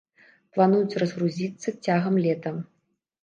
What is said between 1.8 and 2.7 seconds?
цягам лета.